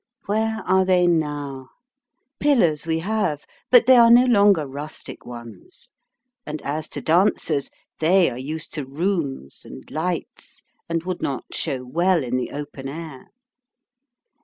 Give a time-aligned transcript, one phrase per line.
[0.25, 1.69] Where are they now?
[2.39, 5.91] Pillars we have, but they are no longer rustic ones;
[6.43, 11.85] and as to dancers, they are used to rooms, and lights, and would not show
[11.85, 13.27] well in the open air.